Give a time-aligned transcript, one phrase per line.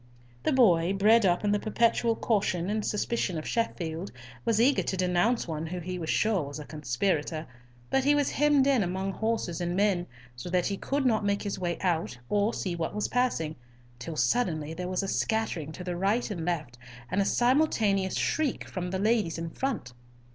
[0.41, 4.11] The boy, bred up in the perpetual caution and suspicion of Sheffield,
[4.45, 7.45] was eager to denounce one who he was sure was a conspirator;
[7.91, 11.43] but he was hemmed in among horses and men, so that he could not make
[11.43, 13.55] his way out or see what was passing,
[13.99, 16.79] till suddenly there was a scattering to the right and left,
[17.11, 19.93] and a simultaneous shriek from the ladies in front.